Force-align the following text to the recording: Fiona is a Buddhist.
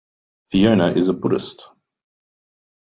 Fiona 0.49 0.93
is 0.93 1.09
a 1.09 1.13
Buddhist. 1.13 1.67